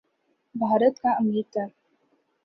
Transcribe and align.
بھارت 0.55 0.95
کا 0.99 1.09
امیر 1.11 1.43
تر 1.53 1.67